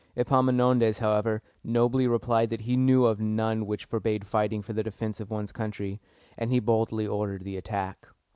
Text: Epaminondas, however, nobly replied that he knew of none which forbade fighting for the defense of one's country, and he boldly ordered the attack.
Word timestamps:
Epaminondas, 0.17 0.97
however, 0.97 1.43
nobly 1.63 2.07
replied 2.07 2.49
that 2.49 2.61
he 2.61 2.75
knew 2.75 3.05
of 3.05 3.21
none 3.21 3.67
which 3.67 3.85
forbade 3.85 4.25
fighting 4.25 4.63
for 4.63 4.73
the 4.73 4.81
defense 4.81 5.19
of 5.19 5.29
one's 5.29 5.51
country, 5.51 6.01
and 6.39 6.49
he 6.49 6.59
boldly 6.59 7.05
ordered 7.05 7.43
the 7.43 7.55
attack. 7.55 8.07